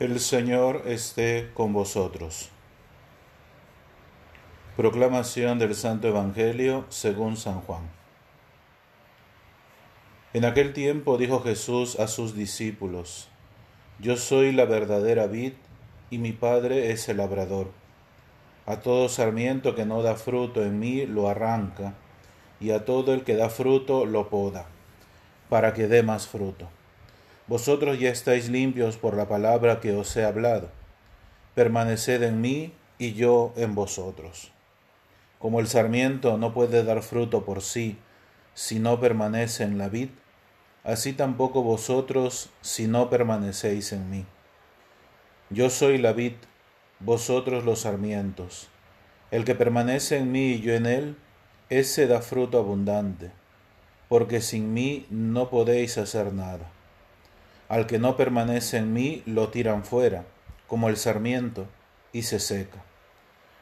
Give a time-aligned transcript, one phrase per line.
[0.00, 2.50] El Señor esté con vosotros.
[4.76, 7.82] Proclamación del Santo Evangelio según San Juan.
[10.32, 13.28] En aquel tiempo dijo Jesús a sus discípulos,
[14.00, 15.52] Yo soy la verdadera vid
[16.10, 17.70] y mi Padre es el labrador.
[18.66, 21.94] A todo sarmiento que no da fruto en mí lo arranca,
[22.58, 24.66] y a todo el que da fruto lo poda,
[25.48, 26.68] para que dé más fruto.
[27.46, 30.70] Vosotros ya estáis limpios por la palabra que os he hablado.
[31.54, 34.50] Permaneced en mí y yo en vosotros.
[35.38, 37.98] Como el sarmiento no puede dar fruto por sí
[38.54, 40.08] si no permanece en la vid,
[40.84, 44.24] así tampoco vosotros si no permanecéis en mí.
[45.50, 46.32] Yo soy la vid,
[47.00, 48.68] vosotros los sarmientos.
[49.30, 51.16] El que permanece en mí y yo en él,
[51.68, 53.32] ese da fruto abundante,
[54.08, 56.73] porque sin mí no podéis hacer nada.
[57.68, 60.24] Al que no permanece en mí lo tiran fuera,
[60.66, 61.66] como el sarmiento,
[62.12, 62.82] y se seca.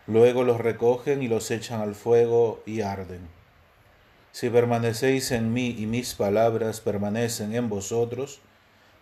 [0.06, 3.28] Luego los recogen y los echan al fuego y arden.
[4.32, 8.40] Si permanecéis en mí y mis palabras permanecen en vosotros,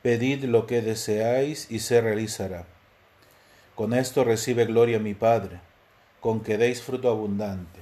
[0.03, 2.67] pedid lo que deseáis y se realizará.
[3.75, 5.61] Con esto recibe gloria mi Padre,
[6.21, 7.81] con que deis fruto abundante.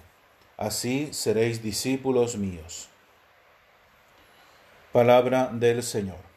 [0.57, 2.89] Así seréis discípulos míos.
[4.93, 6.28] Palabra del Señor.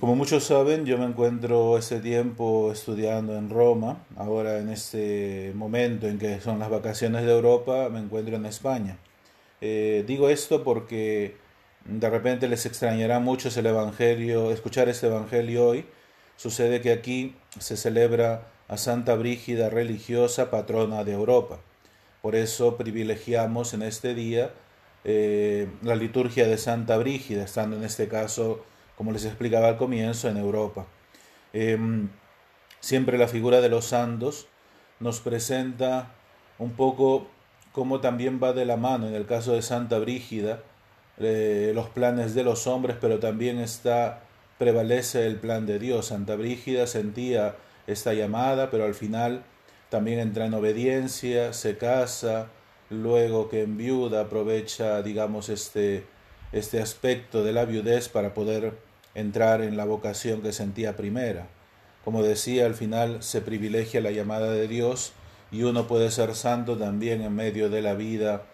[0.00, 4.02] Como muchos saben, yo me encuentro ese tiempo estudiando en Roma.
[4.16, 8.96] Ahora en este momento en que son las vacaciones de Europa, me encuentro en España.
[9.60, 11.36] Eh, digo esto porque
[11.84, 15.84] de repente les extrañará mucho el Evangelio, escuchar este Evangelio hoy.
[16.36, 21.58] Sucede que aquí se celebra a Santa Brígida religiosa, patrona de Europa.
[22.22, 24.50] Por eso privilegiamos en este día
[25.04, 28.64] eh, la liturgia de Santa Brígida, estando en este caso
[29.00, 30.84] como les explicaba al comienzo, en Europa.
[31.54, 32.10] Em,
[32.80, 34.46] siempre la figura de los santos
[34.98, 36.10] nos presenta
[36.58, 37.26] un poco
[37.72, 40.60] cómo también va de la mano, en el caso de Santa Brígida,
[41.16, 44.20] eh, los planes de los hombres, pero también está,
[44.58, 46.08] prevalece el plan de Dios.
[46.08, 49.44] Santa Brígida sentía esta llamada, pero al final
[49.88, 52.48] también entra en obediencia, se casa,
[52.90, 56.04] luego que en viuda aprovecha, digamos, este,
[56.52, 61.48] este aspecto de la viudez para poder entrar en la vocación que sentía primera.
[62.04, 65.12] Como decía, al final se privilegia la llamada de Dios
[65.52, 68.46] y uno puede ser santo también en medio de la vida,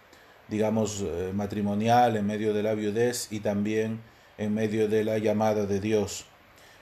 [0.49, 4.01] digamos, eh, matrimonial, en medio de la viudez y también
[4.39, 6.25] en medio de la llamada de Dios.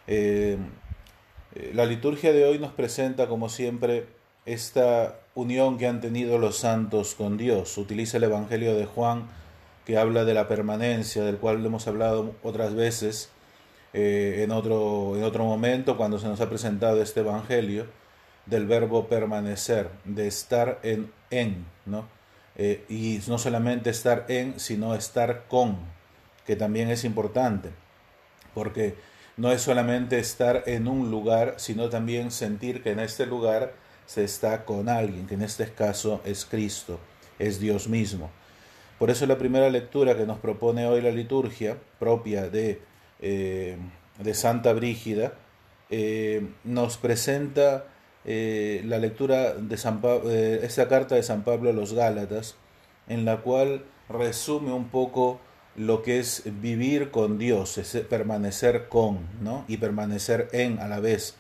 [0.06, 0.56] Eh,
[1.54, 4.06] eh, la liturgia de hoy nos presenta, como siempre,
[4.46, 7.76] esta unión que han tenido los santos con Dios.
[7.78, 9.28] Utiliza el Evangelio de Juan,
[9.84, 13.30] que habla de la permanencia, del cual hemos hablado otras veces,
[13.94, 17.86] eh, en, otro, en otro momento cuando se nos ha presentado este Evangelio
[18.44, 22.06] del verbo permanecer, de estar en, en ¿no?
[22.56, 25.78] Eh, y no solamente estar en, sino estar con,
[26.44, 27.70] que también es importante,
[28.52, 28.96] porque
[29.36, 33.74] no es solamente estar en un lugar, sino también sentir que en este lugar
[34.06, 36.98] se está con alguien, que en este caso es Cristo,
[37.38, 38.30] es Dios mismo.
[38.98, 42.80] Por eso la primera lectura que nos propone hoy la liturgia, propia de
[43.20, 43.76] eh,
[44.18, 45.34] de Santa Brígida,
[45.90, 47.86] eh, nos presenta
[48.24, 50.00] eh, la lectura de San
[50.62, 52.56] esta carta de San Pablo a los Gálatas,
[53.08, 55.40] en la cual resume un poco
[55.76, 59.64] lo que es vivir con Dios, es permanecer con, ¿no?
[59.68, 61.34] Y permanecer en a la vez,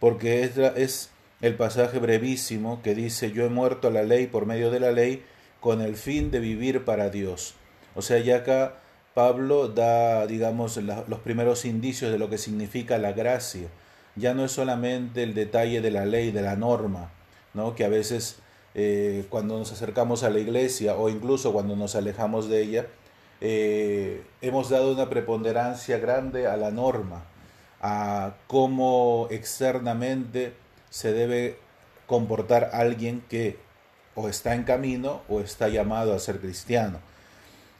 [0.00, 1.10] porque es, es
[1.40, 4.92] el pasaje brevísimo que dice, yo he muerto a la ley por medio de la
[4.92, 5.24] ley
[5.60, 7.54] con el fin de vivir para Dios.
[7.94, 8.81] O sea, ya acá
[9.14, 13.68] Pablo da, digamos, los primeros indicios de lo que significa la gracia.
[14.16, 17.10] Ya no es solamente el detalle de la ley, de la norma,
[17.54, 17.74] ¿no?
[17.74, 18.38] que a veces
[18.74, 22.86] eh, cuando nos acercamos a la iglesia o incluso cuando nos alejamos de ella,
[23.40, 27.24] eh, hemos dado una preponderancia grande a la norma,
[27.80, 30.54] a cómo externamente
[30.90, 31.58] se debe
[32.06, 33.58] comportar alguien que
[34.14, 36.98] o está en camino o está llamado a ser cristiano.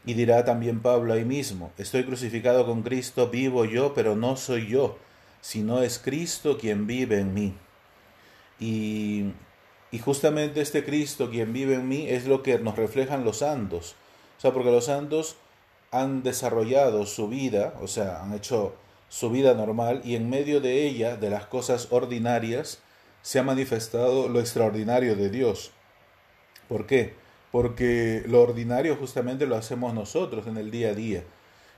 [0.05, 4.67] Y dirá también Pablo ahí mismo, estoy crucificado con Cristo, vivo yo, pero no soy
[4.67, 4.97] yo,
[5.39, 7.53] sino es Cristo quien vive en mí.
[8.59, 9.31] Y,
[9.91, 13.95] y justamente este Cristo quien vive en mí es lo que nos reflejan los santos.
[14.37, 15.37] O sea, porque los santos
[15.91, 18.75] han desarrollado su vida, o sea, han hecho
[19.07, 22.79] su vida normal y en medio de ella, de las cosas ordinarias,
[23.21, 25.71] se ha manifestado lo extraordinario de Dios.
[26.67, 27.13] ¿Por qué?
[27.53, 31.23] Porque lo ordinario justamente lo hacemos nosotros en el día a día.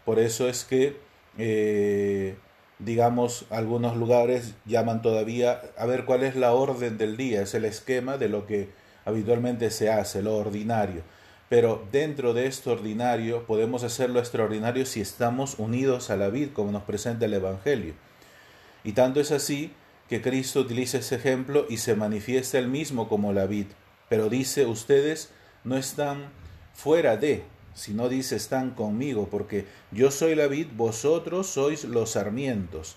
[0.06, 0.96] Por eso es que
[1.38, 2.36] eh,
[2.80, 7.66] digamos, algunos lugares llaman todavía a ver cuál es la orden del día, es el
[7.66, 8.70] esquema de lo que
[9.04, 11.02] habitualmente se hace, lo ordinario.
[11.50, 16.72] Pero dentro de esto ordinario podemos hacerlo extraordinario si estamos unidos a la vid, como
[16.72, 17.96] nos presenta el Evangelio.
[18.86, 19.74] Y tanto es así
[20.08, 23.68] que Cristo utiliza ese ejemplo y se manifiesta él mismo como la vid.
[24.10, 25.32] Pero dice, ustedes
[25.66, 26.30] no están
[26.74, 32.96] fuera de, sino dice, están conmigo, porque yo soy la vid, vosotros sois los sarmientos.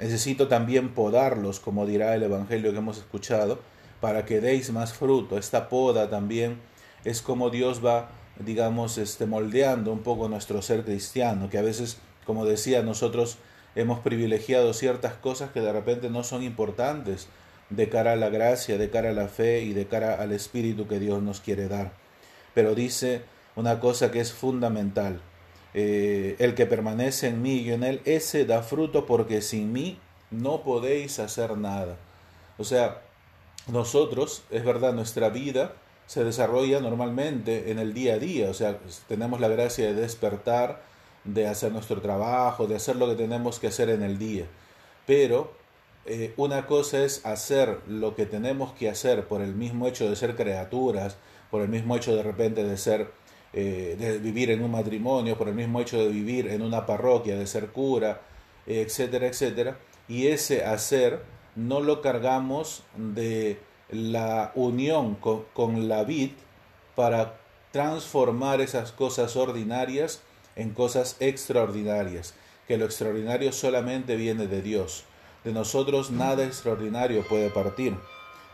[0.00, 3.60] Necesito también podarlos, como dirá el Evangelio que hemos escuchado,
[4.00, 5.36] para que deis más fruto.
[5.36, 6.58] Esta poda también
[7.04, 11.98] es como Dios va, digamos, este, moldeando un poco nuestro ser cristiano, que a veces,
[12.24, 13.38] como decía, nosotros
[13.74, 17.28] hemos privilegiado ciertas cosas que de repente no son importantes
[17.70, 20.86] de cara a la gracia, de cara a la fe y de cara al espíritu
[20.86, 21.92] que Dios nos quiere dar.
[22.54, 23.22] Pero dice
[23.56, 25.20] una cosa que es fundamental.
[25.74, 29.98] Eh, el que permanece en mí y en él, ese da fruto porque sin mí
[30.30, 31.96] no podéis hacer nada.
[32.56, 33.02] O sea,
[33.66, 35.74] nosotros, es verdad, nuestra vida
[36.06, 38.78] se desarrolla normalmente en el día a día, o sea,
[39.08, 40.80] tenemos la gracia de despertar,
[41.24, 44.46] de hacer nuestro trabajo, de hacer lo que tenemos que hacer en el día.
[45.06, 45.52] Pero
[46.10, 50.16] eh, una cosa es hacer lo que tenemos que hacer por el mismo hecho de
[50.16, 51.18] ser criaturas,
[51.50, 53.12] por el mismo hecho de repente de ser,
[53.52, 57.36] eh, de vivir en un matrimonio, por el mismo hecho de vivir en una parroquia,
[57.36, 58.22] de ser cura,
[58.66, 59.78] etcétera, etcétera.
[60.08, 61.22] Y ese hacer
[61.56, 63.60] no lo cargamos de
[63.90, 66.30] la unión con, con la vid
[66.94, 67.38] para
[67.70, 70.22] transformar esas cosas ordinarias
[70.56, 72.34] en cosas extraordinarias,
[72.66, 75.04] que lo extraordinario solamente viene de Dios.
[75.44, 77.94] De nosotros nada extraordinario puede partir.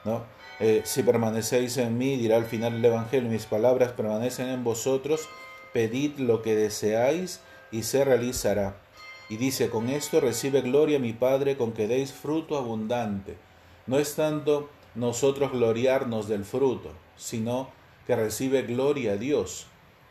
[0.05, 0.23] ¿no?
[0.61, 5.29] Eh, si permanecéis en mí, dirá al final el Evangelio, mis palabras permanecen en vosotros,
[5.73, 7.41] pedid lo que deseáis
[7.73, 8.77] y se realizará.
[9.29, 13.37] Y dice, con esto recibe gloria mi Padre, con que deis fruto abundante.
[13.87, 17.69] No es tanto nosotros gloriarnos del fruto, sino
[18.07, 19.67] que recibe gloria a Dios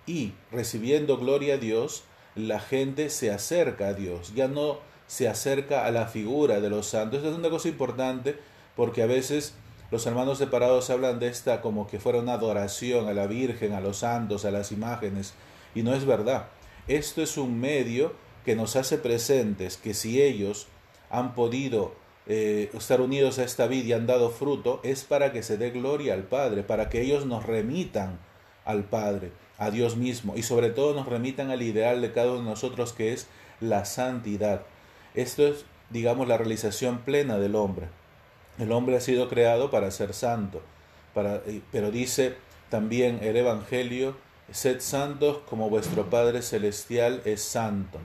[0.06, 2.04] y recibiendo gloria a Dios,
[2.36, 4.80] la gente se acerca a Dios, ya no
[5.14, 7.20] se acerca a la figura de los santos.
[7.20, 8.36] Esta es una cosa importante
[8.76, 9.54] porque a veces
[9.92, 13.80] los hermanos separados hablan de esta como que fuera una adoración a la Virgen, a
[13.80, 15.36] los santos, a las imágenes,
[15.76, 16.48] y no es verdad.
[16.88, 18.14] Esto es un medio
[18.44, 20.66] que nos hace presentes que si ellos
[21.12, 21.94] han podido
[22.26, 25.70] eh, estar unidos a esta vida y han dado fruto, es para que se dé
[25.70, 28.18] gloria al Padre, para que ellos nos remitan
[28.66, 32.40] al Padre a Dios mismo y sobre todo nos remitan al ideal de cada uno
[32.40, 33.28] de nosotros que es
[33.60, 34.64] la santidad.
[35.16, 37.88] Esto es, digamos, la realización plena del hombre.
[38.60, 40.62] El hombre ha sido creado para ser santo,
[41.14, 42.36] para, pero dice
[42.70, 44.16] también el Evangelio,
[44.52, 48.00] sed santos como vuestro Padre Celestial es santo.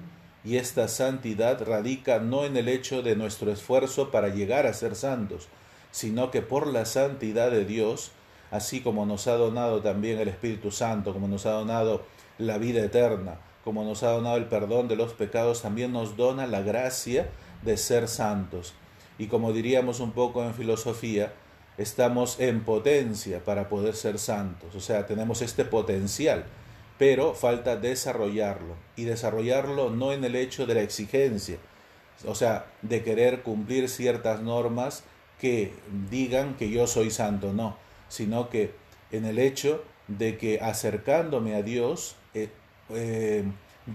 [0.44, 4.94] Y esta santidad radica no en el hecho de nuestro esfuerzo para llegar a ser
[4.94, 5.48] santos,
[5.90, 8.12] sino que por la santidad de Dios
[8.50, 12.02] así como nos ha donado también el Espíritu Santo, como nos ha donado
[12.38, 16.46] la vida eterna, como nos ha donado el perdón de los pecados, también nos dona
[16.46, 17.28] la gracia
[17.62, 18.74] de ser santos.
[19.18, 21.32] Y como diríamos un poco en filosofía,
[21.76, 26.44] estamos en potencia para poder ser santos, o sea, tenemos este potencial,
[26.98, 28.74] pero falta desarrollarlo.
[28.96, 31.58] Y desarrollarlo no en el hecho de la exigencia,
[32.26, 35.04] o sea, de querer cumplir ciertas normas
[35.40, 35.72] que
[36.10, 37.76] digan que yo soy santo, no
[38.08, 38.72] sino que
[39.10, 42.48] en el hecho de que acercándome a Dios, eh,
[42.90, 43.44] eh,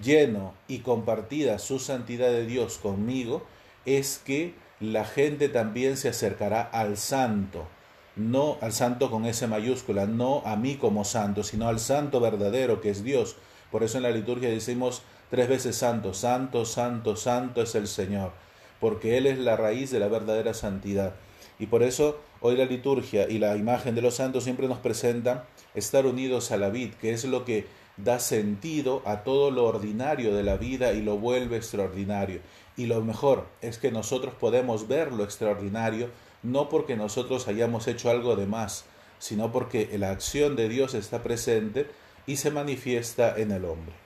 [0.01, 3.43] lleno y compartida su santidad de Dios conmigo,
[3.85, 7.67] es que la gente también se acercará al santo,
[8.15, 12.81] no al santo con S mayúscula, no a mí como santo, sino al santo verdadero
[12.81, 13.37] que es Dios.
[13.71, 18.31] Por eso en la liturgia decimos tres veces santo, santo, santo, santo es el Señor,
[18.79, 21.13] porque Él es la raíz de la verdadera santidad.
[21.59, 25.43] Y por eso hoy la liturgia y la imagen de los santos siempre nos presentan
[25.75, 27.65] estar unidos a la vid, que es lo que
[27.97, 32.41] da sentido a todo lo ordinario de la vida y lo vuelve extraordinario.
[32.75, 36.09] Y lo mejor es que nosotros podemos ver lo extraordinario
[36.43, 38.85] no porque nosotros hayamos hecho algo de más,
[39.19, 41.87] sino porque la acción de Dios está presente
[42.27, 44.02] y se manifiesta en el hombre.